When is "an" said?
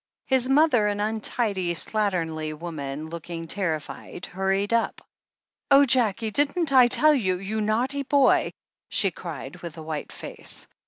0.87-0.99